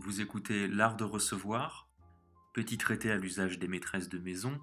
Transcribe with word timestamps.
Vous 0.00 0.20
écoutez 0.20 0.68
L'Art 0.68 0.94
de 0.94 1.02
recevoir, 1.02 1.88
petit 2.54 2.78
traité 2.78 3.10
à 3.10 3.16
l'usage 3.16 3.58
des 3.58 3.66
maîtresses 3.66 4.08
de 4.08 4.18
maison, 4.18 4.60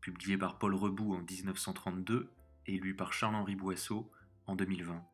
publié 0.00 0.36
par 0.36 0.58
Paul 0.58 0.74
Rebout 0.74 1.14
en 1.14 1.20
1932 1.20 2.28
et 2.66 2.78
lu 2.78 2.96
par 2.96 3.12
Charles-Henri 3.12 3.54
Boisseau 3.54 4.10
en 4.46 4.56
2020. 4.56 5.04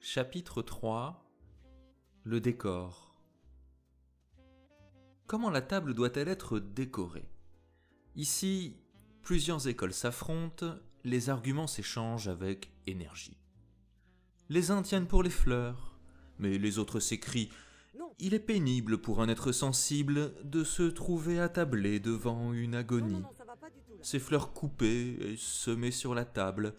Chapitre 0.00 0.62
3 0.62 1.30
Le 2.22 2.40
décor 2.40 3.14
Comment 5.26 5.50
la 5.50 5.60
table 5.60 5.92
doit-elle 5.92 6.28
être 6.28 6.60
décorée? 6.60 7.28
Ici, 8.16 8.78
plusieurs 9.20 9.68
écoles 9.68 9.92
s'affrontent, 9.92 10.76
les 11.04 11.28
arguments 11.28 11.66
s'échangent 11.66 12.28
avec 12.28 12.72
énergie. 12.86 13.36
Les 14.48 14.70
uns 14.70 14.80
tiennent 14.80 15.06
pour 15.06 15.22
les 15.22 15.28
fleurs, 15.28 15.93
mais 16.38 16.58
les 16.58 16.78
autres 16.78 17.00
s'écrient 17.00 17.50
Il 18.18 18.34
est 18.34 18.40
pénible 18.40 18.98
pour 18.98 19.20
un 19.22 19.28
être 19.28 19.52
sensible 19.52 20.34
de 20.44 20.64
se 20.64 20.82
trouver 20.82 21.40
attablé 21.40 22.00
devant 22.00 22.52
une 22.52 22.74
agonie. 22.74 23.22
ces 24.02 24.18
fleurs 24.18 24.52
coupées 24.52 25.16
et 25.20 25.36
semées 25.38 25.90
sur 25.90 26.14
la 26.14 26.26
table, 26.26 26.74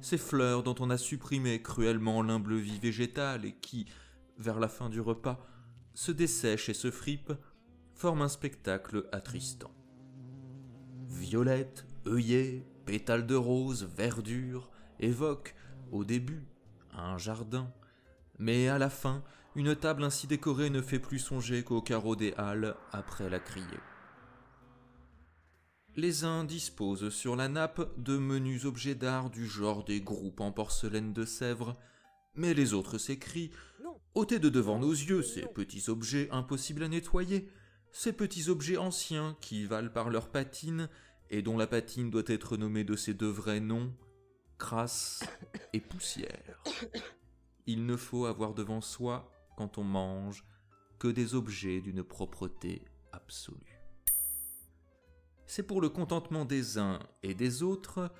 ces 0.00 0.16
fleurs 0.16 0.62
dont 0.62 0.74
on 0.80 0.88
a 0.88 0.96
supprimé 0.96 1.60
cruellement 1.60 2.22
l'humble 2.22 2.56
vie 2.56 2.78
végétale 2.78 3.44
et 3.44 3.52
qui, 3.52 3.86
vers 4.38 4.58
la 4.58 4.68
fin 4.68 4.88
du 4.88 5.00
repas, 5.00 5.44
se 5.92 6.10
dessèchent 6.10 6.70
et 6.70 6.74
se 6.74 6.90
fripent, 6.90 7.34
forment 7.94 8.22
un 8.22 8.28
spectacle 8.28 9.08
attristant. 9.12 9.72
Violettes, 11.08 11.84
œillets, 12.06 12.66
pétales 12.86 13.26
de 13.26 13.34
rose, 13.34 13.84
verdure, 13.84 14.70
évoquent, 15.00 15.54
au 15.92 16.04
début, 16.04 16.46
un 16.92 17.18
jardin, 17.18 17.70
mais 18.40 18.68
à 18.68 18.78
la 18.78 18.88
fin, 18.88 19.22
une 19.54 19.76
table 19.76 20.02
ainsi 20.02 20.26
décorée 20.26 20.70
ne 20.70 20.80
fait 20.80 20.98
plus 20.98 21.18
songer 21.18 21.62
qu'au 21.62 21.82
carreau 21.82 22.16
des 22.16 22.32
halles 22.38 22.74
après 22.90 23.28
la 23.28 23.38
criée. 23.38 23.64
Les 25.94 26.24
uns 26.24 26.44
disposent 26.44 27.10
sur 27.10 27.36
la 27.36 27.48
nappe 27.48 27.92
de 27.98 28.16
menus 28.16 28.64
objets 28.64 28.94
d'art 28.94 29.28
du 29.28 29.46
genre 29.46 29.84
des 29.84 30.00
groupes 30.00 30.40
en 30.40 30.52
porcelaine 30.52 31.12
de 31.12 31.26
Sèvres, 31.26 31.76
mais 32.34 32.54
les 32.54 32.72
autres 32.72 32.96
s'écrient. 32.96 33.50
Ôtez 34.14 34.38
de 34.38 34.48
devant 34.48 34.78
nos 34.78 34.92
yeux 34.92 35.22
ces 35.22 35.42
petits 35.42 35.90
objets 35.90 36.28
impossibles 36.30 36.84
à 36.84 36.88
nettoyer, 36.88 37.46
ces 37.92 38.14
petits 38.14 38.48
objets 38.48 38.78
anciens 38.78 39.36
qui 39.42 39.66
valent 39.66 39.90
par 39.90 40.08
leur 40.08 40.30
patine 40.30 40.88
et 41.28 41.42
dont 41.42 41.58
la 41.58 41.66
patine 41.66 42.10
doit 42.10 42.22
être 42.26 42.56
nommée 42.56 42.84
de 42.84 42.96
ses 42.96 43.12
deux 43.12 43.30
vrais 43.30 43.60
noms, 43.60 43.92
crasse 44.58 45.22
et 45.74 45.80
poussière 45.80 46.62
il 47.72 47.86
ne 47.86 47.96
faut 47.96 48.26
avoir 48.26 48.54
devant 48.54 48.80
soi, 48.80 49.30
quand 49.56 49.78
on 49.78 49.84
mange, 49.84 50.44
que 50.98 51.08
des 51.08 51.34
objets 51.34 51.80
d'une 51.80 52.02
propreté 52.02 52.84
absolue. 53.12 53.80
C'est 55.46 55.62
pour 55.62 55.80
le 55.80 55.88
contentement 55.88 56.44
des 56.44 56.78
uns 56.78 57.00
et 57.22 57.34
des 57.34 57.62
autres 57.62 58.12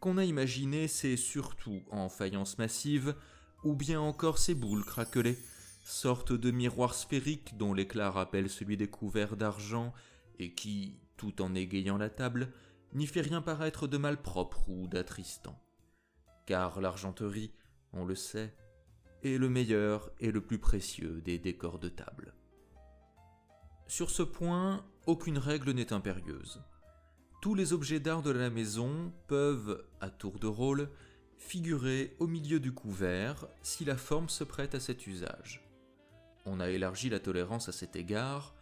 qu'on 0.00 0.16
a 0.16 0.24
imaginé 0.24 0.88
ces 0.88 1.16
surtout 1.16 1.82
en 1.90 2.08
faïence 2.08 2.58
massive, 2.58 3.14
ou 3.64 3.74
bien 3.74 4.00
encore 4.00 4.38
ces 4.38 4.54
boules 4.54 4.84
craquelées, 4.84 5.38
sortes 5.84 6.32
de 6.32 6.50
miroirs 6.50 6.94
sphériques 6.94 7.56
dont 7.56 7.74
l'éclat 7.74 8.10
rappelle 8.10 8.48
celui 8.48 8.76
des 8.76 8.88
couverts 8.88 9.36
d'argent, 9.36 9.92
et 10.38 10.54
qui, 10.54 10.98
tout 11.16 11.42
en 11.42 11.54
égayant 11.54 11.98
la 11.98 12.08
table, 12.08 12.52
n'y 12.94 13.06
fait 13.06 13.20
rien 13.20 13.42
paraître 13.42 13.86
de 13.86 13.98
malpropre 13.98 14.68
ou 14.68 14.86
d'attristant. 14.86 15.58
Car 16.46 16.80
l'argenterie, 16.80 17.52
on 17.92 18.04
le 18.04 18.14
sait, 18.14 18.54
est 19.24 19.38
le 19.38 19.48
meilleur 19.48 20.10
et 20.20 20.30
le 20.30 20.40
plus 20.40 20.58
précieux 20.58 21.20
des 21.24 21.38
décors 21.38 21.78
de 21.78 21.88
table. 21.88 22.34
Sur 23.86 24.10
ce 24.10 24.22
point, 24.22 24.84
aucune 25.06 25.38
règle 25.38 25.72
n'est 25.72 25.92
impérieuse. 25.92 26.62
Tous 27.42 27.54
les 27.54 27.72
objets 27.72 28.00
d'art 28.00 28.22
de 28.22 28.30
la 28.30 28.50
maison 28.50 29.12
peuvent, 29.26 29.84
à 30.00 30.10
tour 30.10 30.38
de 30.38 30.46
rôle, 30.46 30.90
figurer 31.38 32.14
au 32.18 32.26
milieu 32.26 32.60
du 32.60 32.72
couvert 32.72 33.46
si 33.62 33.84
la 33.84 33.96
forme 33.96 34.28
se 34.28 34.44
prête 34.44 34.74
à 34.74 34.80
cet 34.80 35.06
usage. 35.06 35.66
On 36.44 36.60
a 36.60 36.70
élargi 36.70 37.08
la 37.08 37.18
tolérance 37.18 37.68
à 37.68 37.72
cet 37.72 37.96
égard, 37.96 38.54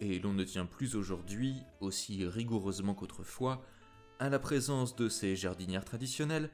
et 0.00 0.18
l'on 0.18 0.32
ne 0.32 0.44
tient 0.44 0.66
plus 0.66 0.96
aujourd'hui, 0.96 1.62
aussi 1.80 2.26
rigoureusement 2.26 2.94
qu'autrefois, 2.94 3.64
à 4.18 4.28
la 4.28 4.38
présence 4.38 4.96
de 4.96 5.08
ces 5.08 5.36
jardinières 5.36 5.84
traditionnelles 5.84 6.50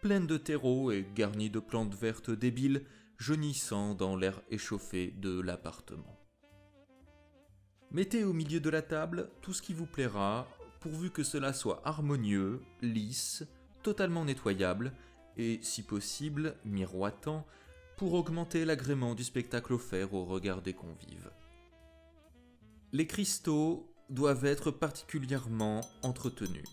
pleine 0.00 0.26
de 0.26 0.36
terreau 0.36 0.90
et 0.90 1.06
garnie 1.14 1.50
de 1.50 1.58
plantes 1.58 1.94
vertes 1.94 2.30
débiles, 2.30 2.84
jaunissant 3.18 3.94
dans 3.94 4.16
l'air 4.16 4.40
échauffé 4.50 5.12
de 5.16 5.40
l'appartement. 5.40 6.18
Mettez 7.90 8.24
au 8.24 8.32
milieu 8.32 8.60
de 8.60 8.70
la 8.70 8.82
table 8.82 9.30
tout 9.42 9.52
ce 9.52 9.62
qui 9.62 9.72
vous 9.72 9.86
plaira, 9.86 10.48
pourvu 10.80 11.10
que 11.10 11.22
cela 11.22 11.52
soit 11.52 11.80
harmonieux, 11.84 12.60
lisse, 12.82 13.44
totalement 13.82 14.24
nettoyable, 14.24 14.92
et, 15.36 15.60
si 15.62 15.82
possible, 15.82 16.56
miroitant, 16.64 17.46
pour 17.96 18.14
augmenter 18.14 18.64
l'agrément 18.64 19.14
du 19.14 19.24
spectacle 19.24 19.72
offert 19.72 20.12
au 20.14 20.24
regard 20.24 20.62
des 20.62 20.74
convives. 20.74 21.30
Les 22.92 23.06
cristaux 23.06 23.92
doivent 24.10 24.44
être 24.44 24.70
particulièrement 24.70 25.80
entretenus. 26.02 26.68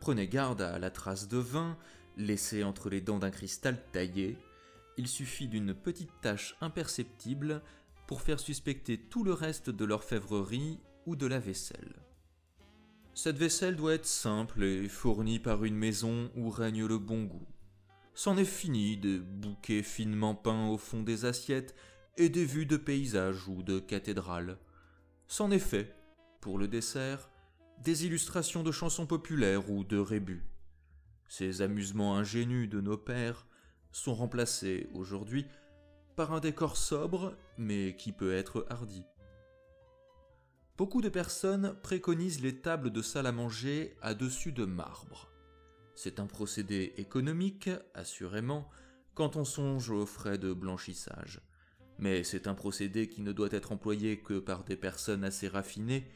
Prenez 0.00 0.28
garde 0.28 0.62
à 0.62 0.78
la 0.78 0.90
trace 0.90 1.28
de 1.28 1.38
vin 1.38 1.76
laissée 2.16 2.64
entre 2.64 2.90
les 2.90 3.00
dents 3.00 3.18
d'un 3.18 3.30
cristal 3.30 3.82
taillé. 3.92 4.38
Il 4.96 5.08
suffit 5.08 5.48
d'une 5.48 5.74
petite 5.74 6.12
tache 6.20 6.56
imperceptible 6.60 7.62
pour 8.06 8.22
faire 8.22 8.40
suspecter 8.40 8.98
tout 8.98 9.24
le 9.24 9.32
reste 9.32 9.70
de 9.70 9.84
l'orfèvrerie 9.84 10.80
ou 11.06 11.16
de 11.16 11.26
la 11.26 11.38
vaisselle. 11.38 11.96
Cette 13.14 13.38
vaisselle 13.38 13.76
doit 13.76 13.94
être 13.94 14.06
simple 14.06 14.62
et 14.62 14.88
fournie 14.88 15.38
par 15.38 15.64
une 15.64 15.76
maison 15.76 16.30
où 16.36 16.50
règne 16.50 16.84
le 16.84 16.98
bon 16.98 17.24
goût. 17.24 17.46
C'en 18.14 18.36
est 18.36 18.44
fini 18.44 18.96
des 18.96 19.18
bouquets 19.18 19.82
finement 19.82 20.34
peints 20.34 20.68
au 20.68 20.78
fond 20.78 21.02
des 21.02 21.24
assiettes 21.24 21.74
et 22.16 22.28
des 22.28 22.44
vues 22.44 22.66
de 22.66 22.76
paysages 22.76 23.48
ou 23.48 23.62
de 23.62 23.78
cathédrales. 23.78 24.58
C'en 25.28 25.50
est 25.50 25.58
fait, 25.58 25.94
pour 26.40 26.58
le 26.58 26.68
dessert, 26.68 27.30
des 27.82 28.06
illustrations 28.06 28.62
de 28.62 28.72
chansons 28.72 29.06
populaires 29.06 29.70
ou 29.70 29.84
de 29.84 29.98
rébus. 29.98 30.44
Ces 31.28 31.62
amusements 31.62 32.16
ingénus 32.16 32.68
de 32.68 32.80
nos 32.80 32.96
pères 32.96 33.46
sont 33.92 34.14
remplacés 34.14 34.88
aujourd'hui 34.94 35.46
par 36.16 36.32
un 36.32 36.40
décor 36.40 36.76
sobre 36.76 37.36
mais 37.58 37.96
qui 37.96 38.12
peut 38.12 38.34
être 38.34 38.66
hardi. 38.70 39.04
Beaucoup 40.76 41.00
de 41.00 41.08
personnes 41.08 41.74
préconisent 41.82 42.42
les 42.42 42.60
tables 42.60 42.90
de 42.90 43.00
salle 43.00 43.26
à 43.26 43.32
manger 43.32 43.96
à 44.02 44.14
dessus 44.14 44.52
de 44.52 44.66
marbre. 44.66 45.30
C'est 45.94 46.20
un 46.20 46.26
procédé 46.26 46.92
économique, 46.98 47.70
assurément, 47.94 48.68
quand 49.14 49.36
on 49.36 49.44
songe 49.44 49.88
aux 49.88 50.04
frais 50.04 50.36
de 50.36 50.52
blanchissage. 50.52 51.40
Mais 51.98 52.22
c'est 52.22 52.46
un 52.46 52.54
procédé 52.54 53.08
qui 53.08 53.22
ne 53.22 53.32
doit 53.32 53.48
être 53.52 53.72
employé 53.72 54.20
que 54.20 54.38
par 54.38 54.64
des 54.64 54.76
personnes 54.76 55.24
assez 55.24 55.48
raffinées 55.48 56.06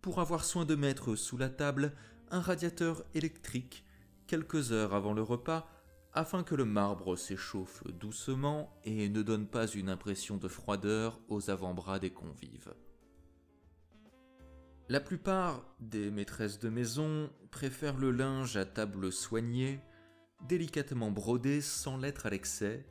pour 0.00 0.20
avoir 0.20 0.44
soin 0.44 0.64
de 0.64 0.76
mettre 0.76 1.16
sous 1.16 1.36
la 1.36 1.48
table 1.48 1.92
un 2.30 2.40
radiateur 2.40 3.04
électrique 3.14 3.84
quelques 4.26 4.72
heures 4.72 4.94
avant 4.94 5.12
le 5.12 5.22
repas 5.22 5.68
afin 6.14 6.44
que 6.44 6.54
le 6.54 6.64
marbre 6.64 7.16
s'échauffe 7.16 7.82
doucement 7.88 8.72
et 8.84 9.08
ne 9.08 9.22
donne 9.22 9.48
pas 9.48 9.66
une 9.66 9.88
impression 9.88 10.36
de 10.36 10.48
froideur 10.48 11.20
aux 11.28 11.50
avant-bras 11.50 11.98
des 11.98 12.10
convives. 12.10 12.72
La 14.88 15.00
plupart 15.00 15.64
des 15.80 16.10
maîtresses 16.10 16.58
de 16.58 16.68
maison 16.68 17.30
préfèrent 17.50 17.96
le 17.96 18.10
linge 18.10 18.56
à 18.56 18.64
table 18.64 19.10
soigné, 19.10 19.80
délicatement 20.46 21.10
brodé 21.10 21.60
sans 21.60 21.96
l'être 21.96 22.26
à 22.26 22.30
l'excès, 22.30 22.86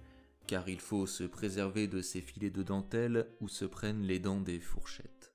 car 0.48 0.68
il 0.68 0.82
faut 0.82 1.06
se 1.06 1.24
préserver 1.24 1.88
de 1.88 2.02
ces 2.02 2.20
filets 2.20 2.50
de 2.50 2.64
dentelle 2.64 3.28
où 3.40 3.48
se 3.48 3.64
prennent 3.64 4.02
les 4.02 4.20
dents 4.20 4.42
des 4.42 4.60
fourchettes. 4.60 5.34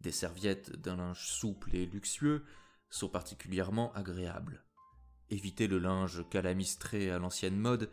Des 0.00 0.12
serviettes 0.12 0.76
d'un 0.80 0.96
linge 0.96 1.26
souple 1.26 1.74
et 1.74 1.86
luxueux 1.86 2.44
sont 2.88 3.08
particulièrement 3.08 3.92
agréables. 3.94 4.64
Évitez 5.30 5.66
le 5.66 5.78
linge 5.78 6.24
calamistré 6.30 7.10
à 7.10 7.18
l'ancienne 7.18 7.56
mode, 7.56 7.90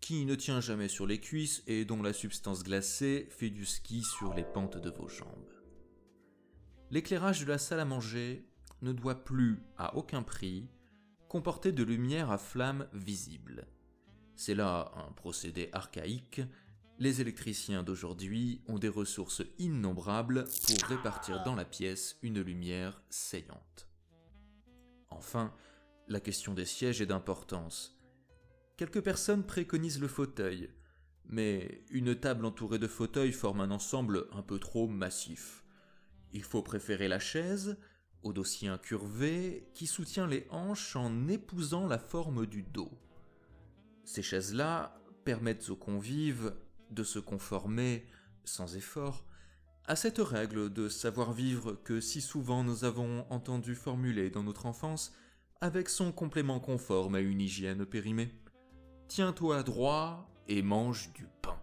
qui 0.00 0.24
ne 0.24 0.34
tient 0.34 0.60
jamais 0.60 0.88
sur 0.88 1.06
les 1.06 1.20
cuisses 1.20 1.62
et 1.66 1.84
dont 1.84 2.02
la 2.02 2.12
substance 2.12 2.62
glacée 2.62 3.26
fait 3.30 3.50
du 3.50 3.66
ski 3.66 4.02
sur 4.02 4.32
les 4.34 4.44
pentes 4.44 4.78
de 4.78 4.90
vos 4.90 5.08
jambes. 5.08 5.52
L'éclairage 6.90 7.40
de 7.40 7.46
la 7.46 7.58
salle 7.58 7.80
à 7.80 7.84
manger 7.84 8.46
ne 8.80 8.92
doit 8.92 9.24
plus, 9.24 9.62
à 9.76 9.96
aucun 9.96 10.22
prix, 10.22 10.68
comporter 11.28 11.72
de 11.72 11.82
lumière 11.82 12.30
à 12.30 12.38
flamme 12.38 12.88
visible. 12.92 13.66
C'est 14.36 14.54
là 14.54 14.92
un 14.96 15.12
procédé 15.12 15.68
archaïque 15.72 16.40
les 17.00 17.20
électriciens 17.20 17.84
d'aujourd'hui 17.84 18.60
ont 18.66 18.78
des 18.78 18.88
ressources 18.88 19.42
innombrables 19.58 20.44
pour 20.66 20.88
répartir 20.88 21.44
dans 21.44 21.54
la 21.54 21.64
pièce 21.64 22.18
une 22.22 22.40
lumière 22.40 23.00
saillante. 23.08 23.88
Enfin, 25.08 25.54
la 26.08 26.20
question 26.20 26.54
des 26.54 26.64
sièges 26.64 27.00
est 27.00 27.06
d'importance. 27.06 28.00
Quelques 28.76 29.02
personnes 29.02 29.44
préconisent 29.44 30.00
le 30.00 30.08
fauteuil, 30.08 30.70
mais 31.26 31.84
une 31.90 32.14
table 32.14 32.46
entourée 32.46 32.78
de 32.78 32.86
fauteuils 32.86 33.32
forme 33.32 33.60
un 33.60 33.70
ensemble 33.70 34.26
un 34.32 34.42
peu 34.42 34.58
trop 34.58 34.88
massif. 34.88 35.64
Il 36.32 36.42
faut 36.42 36.62
préférer 36.62 37.08
la 37.08 37.18
chaise, 37.18 37.76
au 38.22 38.32
dossier 38.32 38.68
incurvé, 38.68 39.70
qui 39.74 39.86
soutient 39.86 40.26
les 40.26 40.46
hanches 40.50 40.96
en 40.96 41.28
épousant 41.28 41.86
la 41.86 41.98
forme 41.98 42.46
du 42.46 42.62
dos. 42.62 42.90
Ces 44.04 44.22
chaises-là 44.22 44.98
permettent 45.24 45.68
aux 45.68 45.76
convives 45.76 46.54
de 46.90 47.04
se 47.04 47.18
conformer, 47.18 48.06
sans 48.44 48.76
effort, 48.76 49.26
à 49.84 49.96
cette 49.96 50.18
règle 50.18 50.72
de 50.72 50.88
savoir-vivre 50.88 51.74
que 51.84 52.00
si 52.00 52.20
souvent 52.20 52.64
nous 52.64 52.84
avons 52.84 53.26
entendu 53.30 53.74
formuler 53.74 54.30
dans 54.30 54.42
notre 54.42 54.66
enfance 54.66 55.12
avec 55.60 55.88
son 55.88 56.12
complément 56.12 56.60
conforme 56.60 57.16
à 57.16 57.20
une 57.20 57.40
hygiène 57.40 57.84
périmée. 57.84 58.32
Tiens-toi 59.08 59.62
droit 59.62 60.30
et 60.46 60.62
mange 60.62 61.12
du 61.14 61.26
pain. 61.42 61.60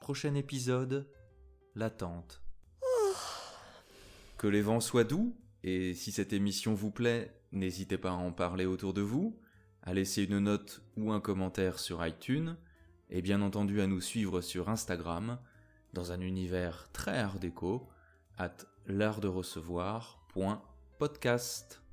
Prochain 0.00 0.34
épisode, 0.34 1.08
l'attente. 1.74 2.42
Que 4.36 4.46
les 4.46 4.62
vents 4.62 4.80
soient 4.80 5.04
doux, 5.04 5.34
et 5.64 5.94
si 5.94 6.12
cette 6.12 6.32
émission 6.32 6.74
vous 6.74 6.90
plaît, 6.90 7.40
n'hésitez 7.52 7.98
pas 7.98 8.10
à 8.10 8.14
en 8.14 8.32
parler 8.32 8.66
autour 8.66 8.92
de 8.92 9.00
vous, 9.00 9.40
à 9.82 9.94
laisser 9.94 10.24
une 10.24 10.38
note 10.38 10.82
ou 10.96 11.12
un 11.12 11.20
commentaire 11.20 11.78
sur 11.78 12.06
iTunes, 12.06 12.56
et 13.10 13.22
bien 13.22 13.40
entendu 13.40 13.80
à 13.80 13.86
nous 13.86 14.00
suivre 14.00 14.40
sur 14.42 14.68
Instagram, 14.68 15.38
dans 15.94 16.12
un 16.12 16.20
univers 16.20 16.90
très 16.92 17.18
art 17.18 17.38
déco, 17.38 17.88
at 18.36 18.56
l'art 18.86 19.20
de 19.20 19.28
recevoir.podcast. 21.00 21.87